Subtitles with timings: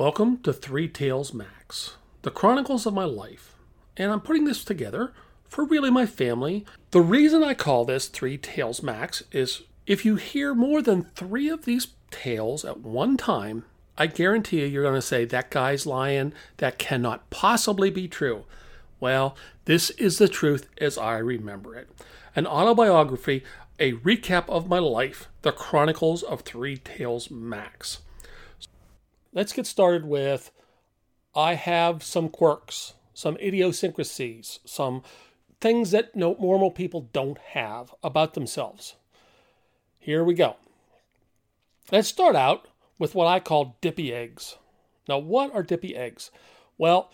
[0.00, 3.54] Welcome to Three Tales Max, the chronicles of my life.
[3.98, 5.12] And I'm putting this together
[5.46, 6.64] for really my family.
[6.90, 11.50] The reason I call this Three Tales Max is if you hear more than three
[11.50, 13.66] of these tales at one time,
[13.98, 16.32] I guarantee you you're going to say, that guy's lying.
[16.56, 18.46] That cannot possibly be true.
[19.00, 19.36] Well,
[19.66, 21.90] this is the truth as I remember it.
[22.34, 23.44] An autobiography,
[23.78, 27.98] a recap of my life, the Chronicles of Three Tales Max.
[29.32, 30.50] Let's get started with
[31.34, 35.02] I have some quirks, some idiosyncrasies, some
[35.60, 38.96] things that no, normal people don't have about themselves.
[39.98, 40.56] Here we go.
[41.92, 42.66] Let's start out
[42.98, 44.56] with what I call dippy eggs.
[45.08, 46.30] Now, what are dippy eggs?
[46.78, 47.10] Well,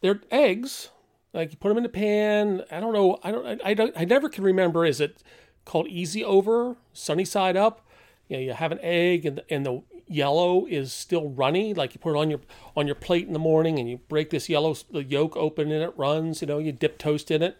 [0.00, 0.90] they're eggs.
[1.32, 2.62] Like you put them in the pan.
[2.70, 3.18] I don't know.
[3.22, 3.46] I don't.
[3.46, 3.92] I, I don't.
[3.96, 4.84] I never can remember.
[4.84, 5.22] Is it
[5.64, 7.86] called easy over, sunny side up?
[8.28, 11.74] You know, you have an egg and and the yellow is still runny.
[11.74, 12.40] Like you put it on your
[12.76, 15.82] on your plate in the morning and you break this yellow the yolk open and
[15.82, 16.40] it runs.
[16.40, 17.58] You know, you dip toast in it.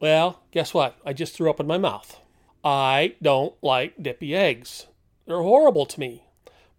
[0.00, 0.96] Well, guess what?
[1.04, 2.20] I just threw up in my mouth.
[2.62, 4.86] I don't like dippy eggs.
[5.26, 6.24] They're horrible to me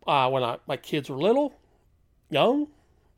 [0.06, 1.56] uh, when I, my kids were little,
[2.30, 2.68] young.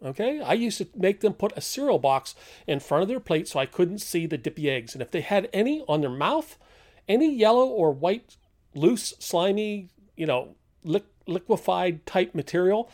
[0.05, 2.35] Okay, I used to make them put a cereal box
[2.67, 4.93] in front of their plate so I couldn't see the dippy eggs.
[4.93, 6.59] And if they had any on their mouth,
[7.07, 8.37] any yellow or white,
[8.75, 12.89] loose, slimy, you know, li- liquefied type material,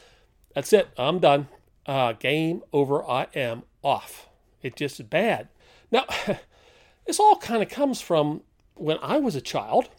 [0.53, 0.89] that's it.
[0.97, 1.47] I'm done.
[1.85, 3.03] Uh, game over.
[3.03, 4.29] I am off.
[4.61, 5.49] It just is bad.
[5.91, 6.05] Now,
[7.05, 8.41] this all kind of comes from
[8.75, 9.89] when I was a child.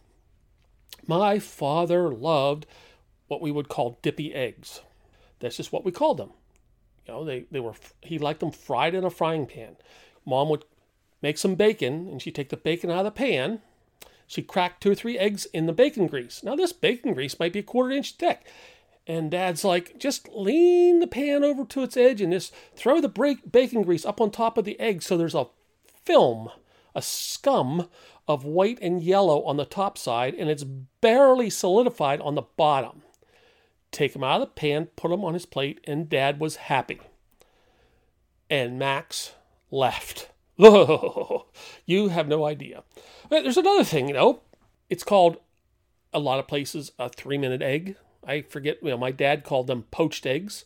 [1.07, 2.67] My father loved
[3.29, 4.81] what we would call dippy eggs.
[5.41, 6.31] That's just what we called them.
[7.07, 9.77] You know, they, they were he liked them fried in a frying pan.
[10.25, 10.65] Mom would
[11.21, 13.61] make some bacon and she'd take the bacon out of the pan.
[14.27, 16.43] She'd crack two or three eggs in the bacon grease.
[16.43, 18.47] Now this bacon grease might be a quarter inch thick.
[19.07, 23.09] And dad's like, just lean the pan over to its edge and just throw the
[23.09, 25.49] break- bacon grease up on top of the egg so there's a
[26.05, 26.51] film,
[26.95, 27.89] a scum
[28.27, 33.03] of white and yellow on the top side, and it's barely solidified on the bottom
[33.95, 37.01] take him out of the pan, put him on his plate, and Dad was happy.
[38.51, 39.33] And Max
[39.71, 40.31] left.
[41.87, 42.83] You have no idea.
[43.29, 44.41] But there's another thing, you know.
[44.89, 45.39] It's called
[46.13, 47.97] a lot of places a three minute egg.
[48.27, 50.65] I forget, you know, my dad called them poached eggs.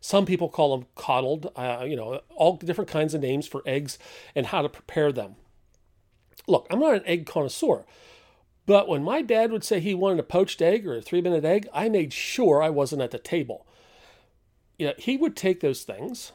[0.00, 3.98] Some people call them coddled, uh, you know, all different kinds of names for eggs
[4.34, 5.36] and how to prepare them.
[6.46, 7.84] Look, I'm not an egg connoisseur,
[8.66, 11.44] but when my dad would say he wanted a poached egg or a three minute
[11.44, 13.66] egg, I made sure I wasn't at the table.
[14.78, 16.32] You know, he would take those things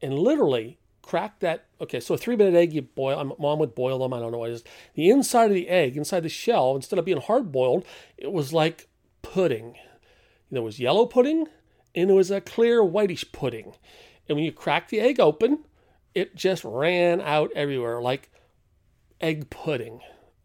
[0.00, 1.66] and literally crack that.
[1.80, 4.38] Okay, so a three minute egg, you boil, mom would boil them, I don't know
[4.38, 4.64] what it is.
[4.94, 7.86] The inside of the egg, inside the shell, instead of being hard boiled,
[8.18, 8.88] it was like
[9.22, 9.76] pudding.
[10.50, 11.46] There was yellow pudding
[11.94, 13.74] and there was a clear whitish pudding.
[14.28, 15.60] And when you crack the egg open,
[16.14, 18.30] it just ran out everywhere like
[19.20, 20.00] egg pudding.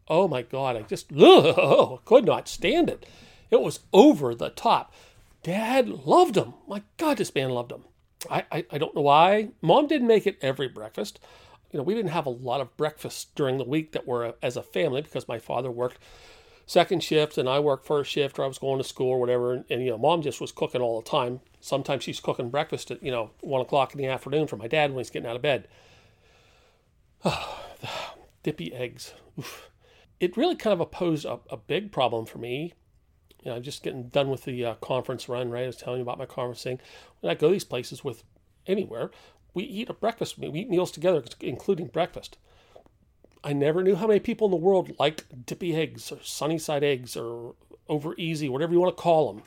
[0.08, 1.18] Oh my God, I just ugh,
[1.58, 3.04] oh, could not stand it.
[3.50, 4.94] It was over the top.
[5.42, 6.54] Dad loved them.
[6.68, 7.84] My God, this man loved them.
[8.30, 9.50] I, I, I don't know why.
[9.60, 11.20] Mom didn't make it every breakfast.
[11.70, 14.32] You know, we didn't have a lot of breakfasts during the week that were uh,
[14.42, 15.98] as a family because my father worked
[16.66, 19.54] second shift and I worked first shift or I was going to school or whatever.
[19.54, 21.40] And, and, you know, mom just was cooking all the time.
[21.60, 24.90] Sometimes she's cooking breakfast at, you know, one o'clock in the afternoon for my dad
[24.90, 25.68] when he's getting out of bed.
[28.42, 29.14] Dippy eggs.
[29.38, 29.70] Oof
[30.22, 32.74] it really kind of posed a, a big problem for me.
[33.42, 35.64] You know, just getting done with the uh, conference run, right?
[35.64, 36.78] I was telling you about my conference thing.
[37.20, 38.22] When I go these places with
[38.66, 39.10] anywhere,
[39.54, 40.38] we eat a breakfast.
[40.38, 42.38] We eat meals together, including breakfast.
[43.44, 46.84] I never knew how many people in the world like dippy eggs or sunny side
[46.84, 47.54] eggs or
[47.88, 49.42] over easy, whatever you want to call them.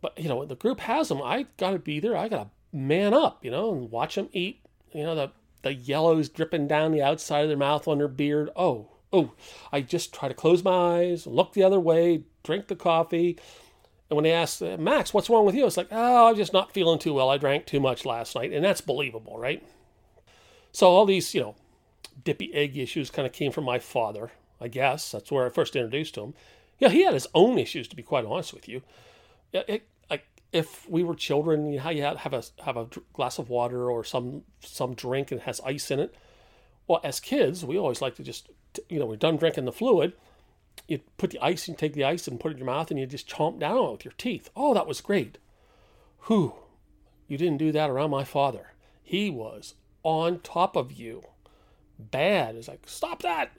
[0.00, 1.20] But you know, the group has them.
[1.22, 2.16] I got to be there.
[2.16, 4.60] I got to man up, you know, and watch them eat.
[4.92, 5.30] You know, the
[5.62, 8.50] the yellows dripping down the outside of their mouth on their beard.
[8.54, 9.32] Oh, oh,
[9.72, 13.38] I just try to close my eyes, look the other way, drink the coffee.
[14.10, 15.66] And when they ask, Max, what's wrong with you?
[15.66, 17.30] It's like, oh, I'm just not feeling too well.
[17.30, 18.52] I drank too much last night.
[18.52, 19.62] And that's believable, right?
[20.72, 21.54] So all these, you know,
[22.22, 25.12] dippy egg issues kind of came from my father, I guess.
[25.12, 26.34] That's where I first introduced to him.
[26.78, 28.82] Yeah, he had his own issues, to be quite honest with you.
[29.52, 33.38] It, like if we were children, you know, how you have a have a glass
[33.38, 36.14] of water or some some drink and has ice in it.
[36.86, 38.50] Well, as kids, we always like to just
[38.88, 40.12] you know, we're done drinking the fluid,
[40.88, 43.00] you put the ice and take the ice and put it in your mouth and
[43.00, 44.50] you just chomp down on it with your teeth.
[44.54, 45.38] Oh, that was great.
[46.26, 46.54] Whew,
[47.28, 48.72] you didn't do that around my father.
[49.02, 51.22] He was on top of you.
[51.98, 52.56] Bad.
[52.56, 53.52] It's like, stop that.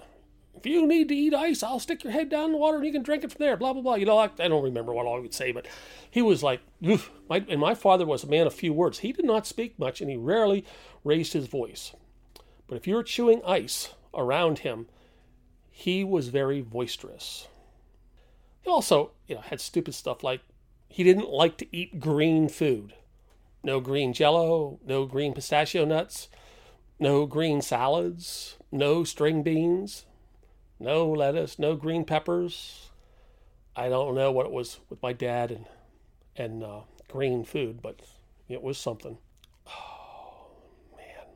[0.57, 2.85] if you need to eat ice, I'll stick your head down in the water and
[2.85, 3.57] you can drink it from there.
[3.57, 3.95] Blah blah blah.
[3.95, 5.67] You know, I, I don't remember what all he would say, but
[6.09, 8.99] he was like, my, and my father was a man of few words.
[8.99, 10.65] He did not speak much, and he rarely
[11.03, 11.93] raised his voice.
[12.67, 14.87] But if you were chewing ice around him,
[15.77, 17.49] he was very boisterous.
[18.61, 20.39] He also, you know, had stupid stuff like
[20.87, 22.93] he didn't like to eat green food.
[23.61, 26.29] No green jello, no green pistachio nuts,
[26.97, 30.05] no green salads, no string beans,
[30.79, 32.91] no lettuce, no green peppers.
[33.75, 35.65] I don't know what it was with my dad and
[36.37, 36.79] and uh,
[37.09, 37.99] green food, but
[38.47, 39.17] it was something.
[39.67, 40.47] Oh
[40.95, 41.27] man,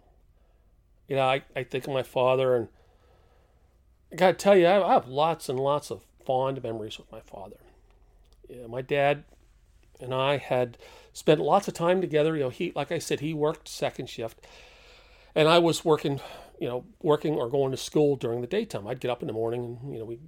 [1.10, 2.70] you know, I, I think of my father, and
[4.12, 7.22] I gotta tell you, I, I have lots and lots of fond memories with my
[7.22, 7.58] father.
[8.48, 9.24] Yeah, my dad
[10.00, 10.78] and I had
[11.14, 12.36] spent lots of time together.
[12.36, 14.46] You know, he, like I said, he worked second shift,
[15.36, 16.20] and I was working,
[16.60, 18.88] you know, working or going to school during the daytime.
[18.88, 20.20] I'd get up in the morning, and you know, we,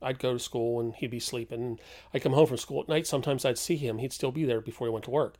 [0.00, 1.78] I'd go to school, and he'd be sleeping.
[2.14, 3.06] I'd come home from school at night.
[3.06, 5.36] Sometimes I'd see him; he'd still be there before he went to work.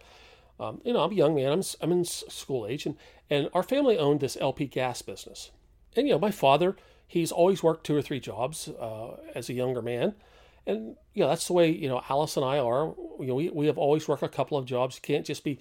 [0.61, 1.53] Um, you know, I'm a young man.
[1.53, 2.97] I'm I'm in school age, and
[3.31, 5.51] and our family owned this LP gas business.
[5.97, 6.77] And you know, my father,
[7.09, 10.15] he's always worked two or three jobs uh, as a younger man
[10.69, 12.95] and you know that's the way you know Alice and I are.
[13.19, 14.97] You know, we we have always worked a couple of jobs.
[14.97, 15.59] You can't just be,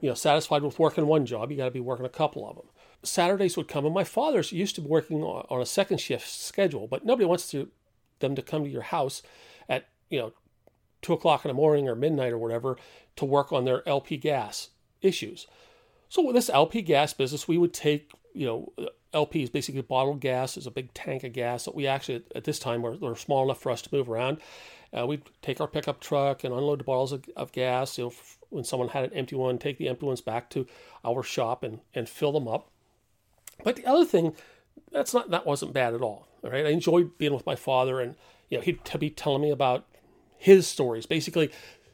[0.00, 1.50] you know, satisfied with working one job.
[1.50, 2.66] You got to be working a couple of them.
[3.02, 6.86] Saturdays would come, and my father's used to be working on a second shift schedule,
[6.86, 7.68] but nobody wants to
[8.20, 9.22] them to come to your house
[9.68, 10.32] at you know
[11.02, 12.78] two o'clock in the morning or midnight or whatever
[13.16, 14.70] to work on their LP gas
[15.02, 15.48] issues.
[16.08, 18.72] So with this LP gas business, we would take you know
[19.14, 20.56] LP is basically bottled gas.
[20.56, 23.44] It's a big tank of gas that we actually, at this time, were, were small
[23.44, 24.38] enough for us to move around.
[24.96, 27.98] Uh, we'd take our pickup truck and unload the bottles of, of gas.
[27.98, 30.66] You know, f- when someone had an empty one, take the empty ones back to
[31.04, 32.70] our shop and, and fill them up.
[33.62, 34.34] But the other thing,
[34.92, 36.28] that's not that wasn't bad at all.
[36.42, 38.16] All right, I enjoyed being with my father, and
[38.50, 39.86] you know, he'd be telling me about
[40.36, 41.06] his stories.
[41.06, 41.50] Basically,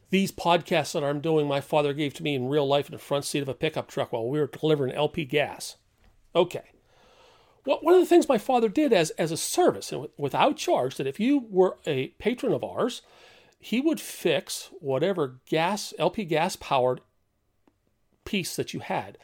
[0.09, 2.99] these podcasts that I'm doing, my father gave to me in real life in the
[2.99, 5.77] front seat of a pickup truck while we were delivering LP gas.
[6.35, 6.70] Okay,
[7.63, 11.07] one of the things my father did as, as a service and without charge, that
[11.07, 13.01] if you were a patron of ours,
[13.59, 17.01] he would fix whatever gas, LP gas powered
[18.25, 19.17] piece that you had.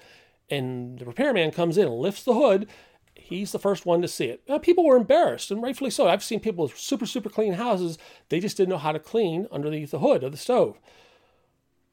[0.50, 2.68] and the repairman comes in and lifts the hood.
[3.14, 4.42] He's the first one to see it.
[4.48, 6.08] Now, people were embarrassed, and rightfully so.
[6.08, 7.98] I've seen people with super, super clean houses.
[8.28, 10.78] They just didn't know how to clean underneath the hood of the stove.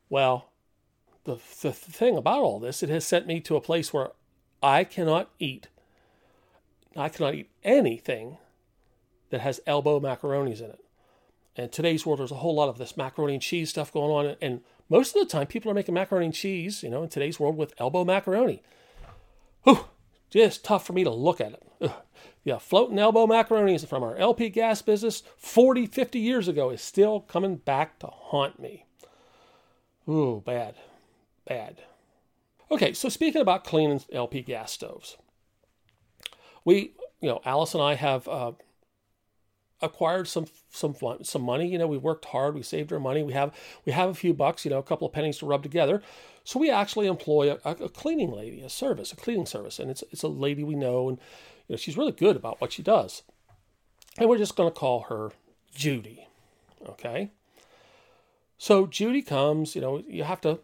[0.10, 0.50] Well,
[1.26, 4.12] the, the thing about all this, it has sent me to a place where
[4.64, 5.68] I cannot eat.
[6.96, 8.38] I cannot eat anything
[9.32, 10.80] that has elbow macaronis in it.
[11.58, 14.36] And today's world, there's a whole lot of this macaroni and cheese stuff going on,
[14.42, 17.40] and most of the time, people are making macaroni and cheese, you know, in today's
[17.40, 18.62] world with elbow macaroni.
[19.64, 19.86] Whew,
[20.30, 21.64] just tough for me to look at it.
[21.82, 21.92] Ugh.
[22.44, 27.20] Yeah, floating elbow macaronis from our LP gas business 40, 50 years ago is still
[27.20, 28.86] coming back to haunt me.
[30.08, 30.76] Ooh, bad,
[31.48, 31.82] bad.
[32.70, 35.18] Okay, so speaking about cleaning LP gas stoves,
[36.64, 38.52] we, you know, Alice and I have uh,
[39.82, 41.68] acquired some some some money.
[41.68, 43.54] You know, we worked hard, we saved our money, we have
[43.86, 46.02] we have a few bucks, you know, a couple of pennies to rub together.
[46.44, 50.04] So we actually employ a, a cleaning lady, a service, a cleaning service, and it's
[50.12, 51.18] it's a lady we know, and
[51.68, 53.24] you know she's really good about what she does.
[54.18, 55.32] And we're just going to call her
[55.74, 56.28] Judy,
[56.88, 57.32] okay?
[58.58, 60.60] So Judy comes, you know, you have to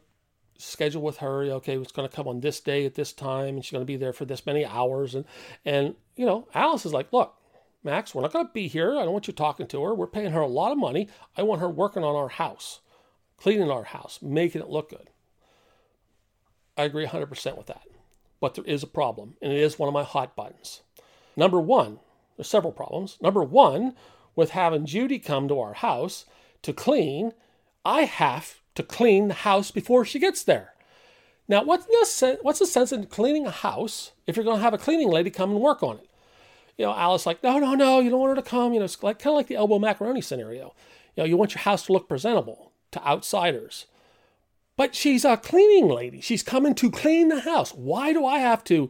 [0.58, 1.44] schedule with her.
[1.44, 3.86] Okay, it's going to come on this day at this time, and she's going to
[3.86, 5.26] be there for this many hours, and
[5.66, 7.36] and you know, Alice is like, look,
[7.84, 8.92] Max, we're not going to be here.
[8.92, 9.96] I don't want you talking to her.
[9.96, 11.08] We're paying her a lot of money.
[11.36, 12.80] I want her working on our house,
[13.38, 15.10] cleaning our house, making it look good.
[16.78, 17.88] I agree 100% with that.
[18.40, 20.82] But there is a problem, and it is one of my hot buttons.
[21.36, 22.00] Number one,
[22.38, 23.18] there's several problems.
[23.22, 23.96] Number one,
[24.36, 26.26] with having Judy come to our house
[26.62, 27.34] to clean,
[27.84, 30.74] I have to clean the house before she gets there.
[31.48, 34.74] Now, what's the, what's the sense in cleaning a house if you're going to have
[34.74, 36.08] a cleaning lady come and work on it?
[36.78, 38.74] You know, Alice like, no, no, no, you don't want her to come.
[38.74, 40.74] You know, it's like kind of like the elbow macaroni scenario.
[41.16, 43.86] You know, you want your house to look presentable to outsiders.
[44.78, 46.22] But she's a cleaning lady.
[46.22, 47.72] She's coming to clean the house.
[47.72, 48.90] Why do I have to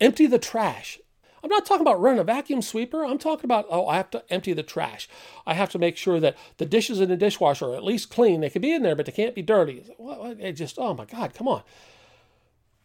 [0.00, 1.00] empty the trash?
[1.42, 3.04] I'm not talking about running a vacuum sweeper.
[3.04, 5.08] I'm talking about, oh, I have to empty the trash.
[5.46, 8.40] I have to make sure that the dishes in the dishwasher are at least clean.
[8.40, 9.84] They can be in there, but they can't be dirty.
[9.98, 11.62] It just, oh my God, come on.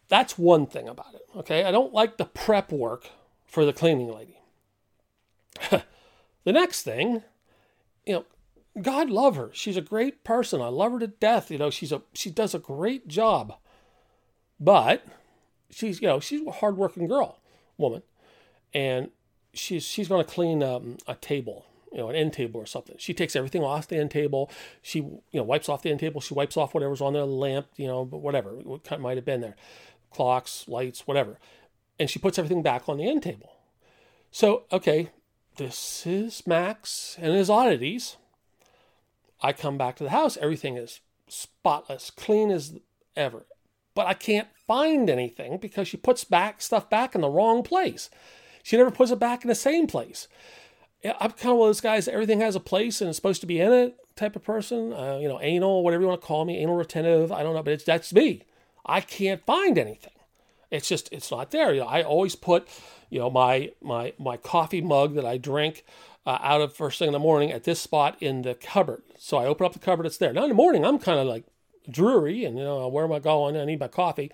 [0.08, 1.22] That's one thing about it.
[1.36, 1.64] Okay.
[1.64, 3.10] I don't like the prep work
[3.54, 4.40] for the cleaning lady.
[5.70, 7.22] the next thing,
[8.04, 8.24] you know,
[8.82, 9.50] God love her.
[9.52, 10.60] She's a great person.
[10.60, 11.52] I love her to death.
[11.52, 13.54] You know, she's a she does a great job.
[14.58, 15.06] But
[15.70, 17.38] she's you know she's a hardworking girl,
[17.78, 18.02] woman,
[18.74, 19.10] and
[19.52, 22.96] she's she's going to clean um, a table, you know, an end table or something.
[22.98, 24.50] She takes everything off the end table.
[24.82, 26.20] She you know wipes off the end table.
[26.20, 29.54] She wipes off whatever's on the lamp, you know, whatever what might have been there,
[30.10, 31.38] clocks, lights, whatever,
[31.98, 33.52] and she puts everything back on the end table.
[34.30, 35.10] So okay,
[35.56, 38.16] this is Max and his oddities.
[39.40, 42.78] I come back to the house, everything is spotless, clean as
[43.16, 43.46] ever.
[43.94, 48.10] But I can't find anything because she puts back stuff back in the wrong place.
[48.62, 50.26] She never puts it back in the same place.
[51.04, 52.08] I'm kind of one of those guys.
[52.08, 54.92] Everything has a place and it's supposed to be in it type of person.
[54.92, 57.30] Uh, you know, anal, whatever you want to call me, anal retentive.
[57.30, 58.42] I don't know, but it's that's me.
[58.86, 60.12] I can't find anything.
[60.74, 61.72] It's just it's not there.
[61.72, 62.68] You know, I always put,
[63.10, 65.84] you know, my my my coffee mug that I drink
[66.26, 69.02] uh, out of first thing in the morning at this spot in the cupboard.
[69.18, 70.32] So I open up the cupboard, it's there.
[70.32, 71.44] Now in the morning, I'm kind of like
[71.88, 73.56] dreary and, you know, where am I going?
[73.56, 74.32] I need my coffee.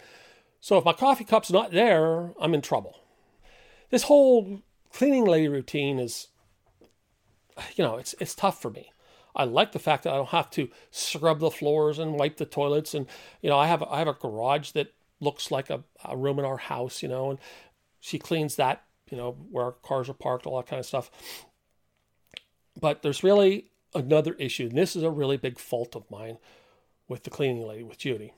[0.60, 2.96] So if my coffee cup's not there, I'm in trouble.
[3.90, 6.28] This whole cleaning lady routine is,
[7.74, 8.92] you know, it's, it's tough for me.
[9.34, 12.46] I like the fact that I don't have to scrub the floors and wipe the
[12.46, 12.94] toilets.
[12.94, 13.06] And,
[13.42, 16.44] you know, I have, I have a garage that looks like a, a room in
[16.44, 17.38] our house, you know, and
[18.00, 21.10] she cleans that, you know, where our cars are parked, all that kind of stuff.
[22.80, 26.38] But there's really another issue, and this is a really big fault of mine
[27.08, 28.32] with the cleaning lady, with Judy.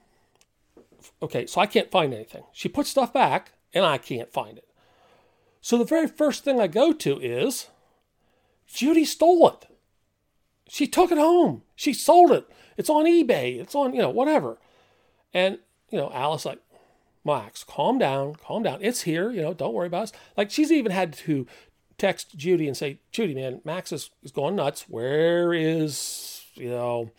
[1.22, 2.44] Okay, so I can't find anything.
[2.52, 4.68] She puts stuff back, and I can't find it.
[5.60, 7.68] So the very first thing I go to is
[8.66, 9.66] Judy stole it.
[10.68, 11.62] She took it home.
[11.76, 12.48] She sold it.
[12.76, 13.60] It's on eBay.
[13.60, 14.58] It's on, you know, whatever.
[15.34, 15.58] And,
[15.90, 16.60] you know, Alice, like,
[17.24, 18.78] Max, calm down, calm down.
[18.80, 20.12] It's here, you know, don't worry about us.
[20.36, 21.46] Like, she's even had to
[21.98, 24.86] text Judy and say, Judy, man, Max is, is going nuts.
[24.88, 27.12] Where is, you know,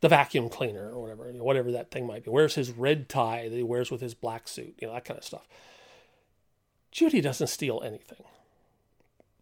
[0.00, 2.30] the vacuum cleaner or whatever, you know, whatever that thing might be.
[2.30, 4.74] Where's his red tie that he wears with his black suit?
[4.80, 5.46] You know, that kind of stuff.
[6.90, 8.24] Judy doesn't steal anything.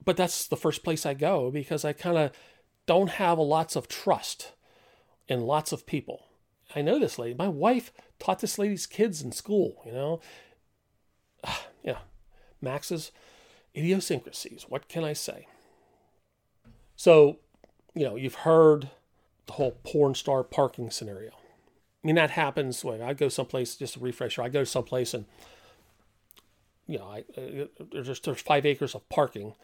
[0.05, 2.33] But that's the first place I go because I kind of
[2.87, 4.53] don't have lots of trust
[5.29, 6.27] in lots of people.
[6.75, 7.35] I know this lady.
[7.35, 10.21] My wife taught this lady's kids in school, you know.
[11.83, 12.01] Yeah.
[12.61, 13.11] Max's
[13.75, 14.67] idiosyncrasies.
[14.69, 15.47] What can I say?
[16.95, 17.39] So,
[17.95, 18.91] you know, you've heard
[19.47, 21.31] the whole porn star parking scenario.
[21.31, 25.25] I mean, that happens when I go someplace, just a refresher, I go someplace and,
[26.87, 29.55] you know, I, uh, there's, there's five acres of parking.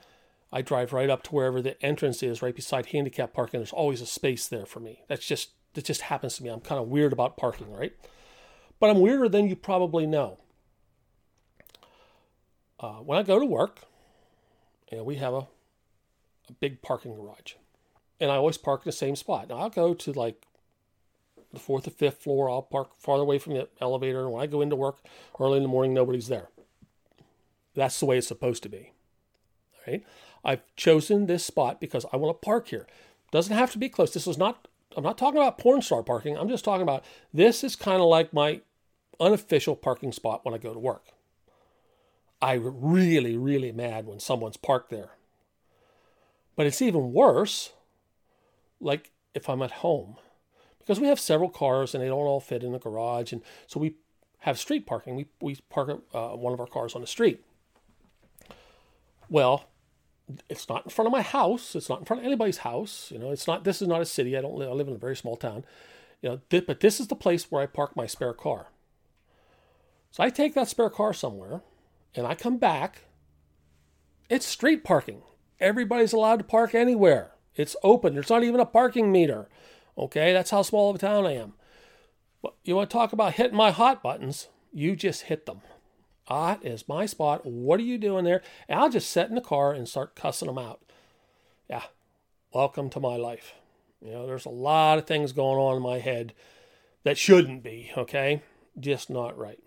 [0.52, 3.60] I drive right up to wherever the entrance is, right beside handicap parking.
[3.60, 5.02] There's always a space there for me.
[5.08, 6.50] That's just, that just happens to me.
[6.50, 7.94] I'm kind of weird about parking, right?
[8.78, 10.38] But I'm weirder than you probably know.
[12.78, 13.80] Uh, when I go to work,
[14.90, 15.46] and we have a,
[16.48, 17.54] a big parking garage.
[18.20, 19.48] And I always park in the same spot.
[19.48, 20.46] Now I'll go to like
[21.52, 22.48] the fourth or fifth floor.
[22.50, 24.22] I'll park farther away from the elevator.
[24.22, 24.98] And when I go into work
[25.40, 26.48] early in the morning, nobody's there.
[27.74, 28.92] That's the way it's supposed to be.
[29.74, 30.04] All right.
[30.44, 32.86] I've chosen this spot because I want to park here.
[33.32, 34.12] Doesn't have to be close.
[34.12, 36.36] This is not, I'm not talking about porn star parking.
[36.36, 38.62] I'm just talking about this is kind of like my
[39.20, 41.08] unofficial parking spot when I go to work.
[42.40, 45.10] I'm really, really mad when someone's parked there.
[46.54, 47.72] But it's even worse,
[48.80, 50.16] like if I'm at home,
[50.78, 53.78] because we have several cars and they don't all fit in the garage, and so
[53.78, 53.96] we
[54.40, 55.16] have street parking.
[55.16, 57.44] We we park uh, one of our cars on the street.
[59.28, 59.68] Well,
[60.48, 61.76] it's not in front of my house.
[61.76, 63.10] It's not in front of anybody's house.
[63.12, 63.64] You know, it's not.
[63.64, 64.36] This is not a city.
[64.36, 64.70] I don't live.
[64.70, 65.64] I live in a very small town.
[66.22, 68.68] You know, th- but this is the place where I park my spare car.
[70.10, 71.62] So I take that spare car somewhere,
[72.14, 73.02] and I come back.
[74.28, 75.22] It's street parking.
[75.60, 77.32] Everybody's allowed to park anywhere.
[77.54, 78.14] It's open.
[78.14, 79.48] There's not even a parking meter.
[79.96, 81.54] Okay, that's how small of a town I am.
[82.42, 84.48] But you want to talk about hitting my hot buttons?
[84.72, 85.62] You just hit them.
[86.28, 87.46] Ah, is my spot.
[87.46, 88.42] What are you doing there?
[88.68, 90.80] And I'll just sit in the car and start cussing them out.
[91.70, 91.84] Yeah,
[92.52, 93.54] welcome to my life.
[94.04, 96.32] You know, there's a lot of things going on in my head
[97.04, 98.42] that shouldn't be, okay?
[98.78, 99.60] Just not right.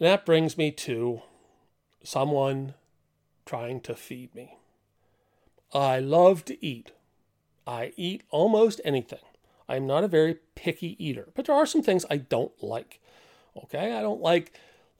[0.00, 1.22] And that brings me to
[2.02, 2.74] someone
[3.44, 4.56] trying to feed me.
[5.72, 6.92] I love to eat.
[7.66, 9.20] I eat almost anything.
[9.68, 13.00] I'm not a very picky eater, but there are some things I don't like.
[13.64, 14.52] Okay, I don't like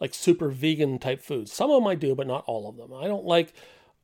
[0.02, 1.52] like super vegan type foods.
[1.52, 2.92] Some of them I do, but not all of them.
[2.92, 3.54] I don't like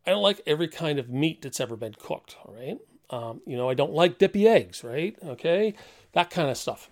[0.06, 2.36] I don't like every kind of meat that's ever been cooked.
[2.44, 2.78] All right,
[3.10, 4.84] um, you know I don't like dippy eggs.
[4.84, 5.74] Right, okay,
[6.12, 6.88] that kind of stuff.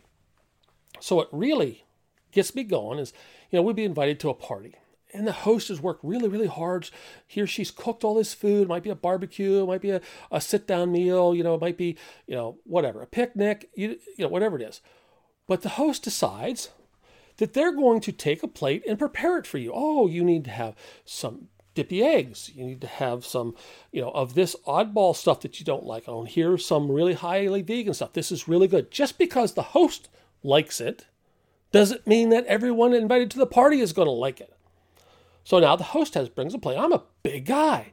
[0.98, 1.84] So what really
[2.32, 3.12] gets me going is
[3.50, 4.74] you know we'd be invited to a party
[5.14, 6.90] and the host has worked really, really hard.
[7.28, 8.62] He or she's cooked all this food.
[8.62, 10.00] It might be a barbecue, it might be a,
[10.32, 11.96] a sit down meal, you know, it might be,
[12.26, 14.80] you know, whatever, a picnic, you, you know, whatever it is.
[15.46, 16.70] But the host decides
[17.38, 19.72] that they're going to take a plate and prepare it for you.
[19.74, 20.74] Oh, you need to have
[21.04, 22.50] some dippy eggs.
[22.54, 23.54] You need to have some,
[23.92, 26.04] you know, of this oddball stuff that you don't like.
[26.08, 28.14] Oh, here's some really highly vegan stuff.
[28.14, 28.90] This is really good.
[28.90, 30.08] Just because the host
[30.42, 31.06] likes it
[31.72, 34.52] doesn't mean that everyone invited to the party is going to like it.
[35.44, 36.78] So now the host has brings a plate.
[36.78, 37.92] I'm a big guy.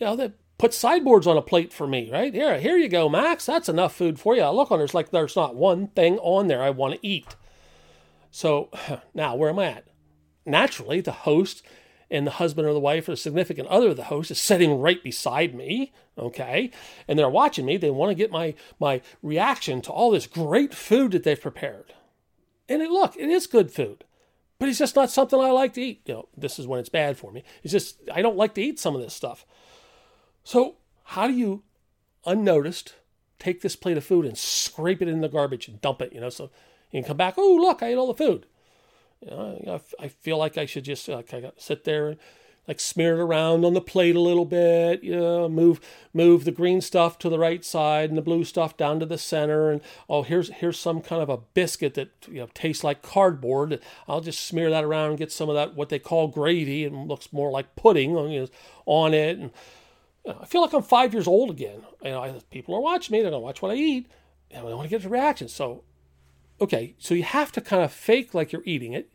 [0.00, 2.32] You know, that put sideboards on a plate for me, right?
[2.32, 3.46] Here, here you go, Max.
[3.46, 4.42] That's enough food for you.
[4.42, 7.36] I look on there's like there's not one thing on there I want to eat.
[8.32, 8.70] So
[9.14, 9.84] now where am I at?
[10.44, 11.62] Naturally, the host
[12.10, 14.80] and the husband or the wife or the significant other of the host is sitting
[14.80, 16.72] right beside me, okay?
[17.06, 17.76] And they're watching me.
[17.76, 21.94] They want to get my my reaction to all this great food that they've prepared.
[22.68, 24.04] And it, look, it is good food
[24.62, 26.02] but it's just not something I like to eat.
[26.06, 27.42] You know, this is when it's bad for me.
[27.64, 29.44] It's just I don't like to eat some of this stuff.
[30.44, 31.64] So how do you,
[32.24, 32.94] unnoticed,
[33.40, 36.12] take this plate of food and scrape it in the garbage and dump it?
[36.12, 36.52] You know, so
[37.00, 37.34] can come back.
[37.36, 38.46] Oh, look, I ate all the food.
[39.20, 41.22] You know, I feel like I should just uh,
[41.56, 42.18] sit there and
[42.68, 45.80] like smear it around on the plate a little bit, you know, move
[46.12, 49.18] move the green stuff to the right side and the blue stuff down to the
[49.18, 53.02] center and oh here's here's some kind of a biscuit that you know tastes like
[53.02, 53.80] cardboard.
[54.06, 57.08] I'll just smear that around and get some of that what they call gravy and
[57.08, 58.48] looks more like pudding on, you know,
[58.86, 59.50] on it and
[60.24, 61.82] you know, I feel like I'm 5 years old again.
[62.04, 64.06] You know, I, people are watching me, they're to watch what I eat
[64.52, 65.48] and I want to get a reaction.
[65.48, 65.82] So
[66.62, 69.12] okay, so you have to kind of fake like you're eating it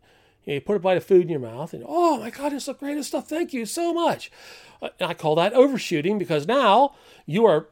[0.53, 2.73] you put a bite of food in your mouth and, oh my God, it's the
[2.73, 3.27] greatest stuff.
[3.27, 4.31] Thank you so much.
[4.81, 7.67] Uh, I call that overshooting because now you are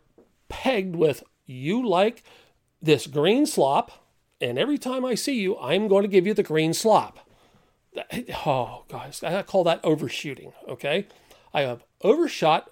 [0.49, 2.23] pegged with you like
[2.81, 3.91] this green slop.
[4.41, 7.19] And every time I see you, I'm going to give you the green slop.
[8.45, 10.51] Oh, guys, I call that overshooting.
[10.67, 11.07] Okay.
[11.53, 12.69] I have overshot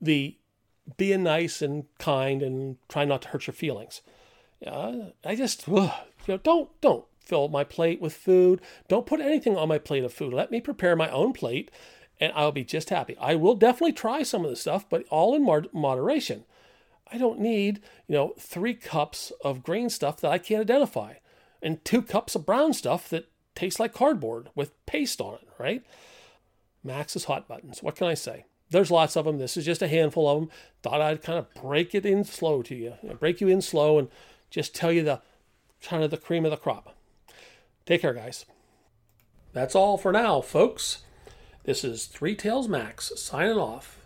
[0.00, 0.36] the
[0.96, 4.00] being nice and kind and trying not to hurt your feelings.
[4.66, 5.92] Uh, I just, ugh,
[6.26, 8.60] you know, don't, don't fill my plate with food.
[8.88, 10.32] Don't put anything on my plate of food.
[10.32, 11.70] Let me prepare my own plate
[12.20, 13.16] and I'll be just happy.
[13.18, 16.44] I will definitely try some of the stuff, but all in moderation.
[17.10, 21.14] I don't need, you know, three cups of green stuff that I can't identify
[21.62, 25.82] and two cups of brown stuff that tastes like cardboard with paste on it, right?
[26.82, 27.82] Max's hot buttons.
[27.82, 28.44] What can I say?
[28.70, 29.38] There's lots of them.
[29.38, 30.50] This is just a handful of them.
[30.82, 34.08] Thought I'd kind of break it in slow to you, break you in slow and
[34.54, 35.20] just tell you the
[35.82, 36.94] kind of the cream of the crop.
[37.86, 38.46] Take care, guys.
[39.52, 40.98] That's all for now, folks.
[41.64, 43.98] This is Three Tales Max signing off.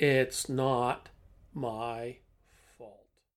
[0.00, 1.08] It's not
[1.54, 2.16] my